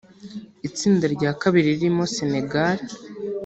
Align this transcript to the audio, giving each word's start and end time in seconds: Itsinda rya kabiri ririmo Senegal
Itsinda 0.67 1.05
rya 1.15 1.31
kabiri 1.41 1.69
ririmo 1.71 2.03
Senegal 2.15 2.77